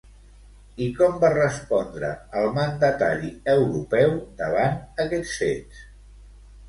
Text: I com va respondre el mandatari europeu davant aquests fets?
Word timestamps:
I 0.85 0.87
com 0.99 1.19
va 1.23 1.29
respondre 1.33 2.09
el 2.41 2.49
mandatari 2.57 3.29
europeu 3.55 4.17
davant 4.41 4.81
aquests 5.05 5.37
fets? 5.43 5.85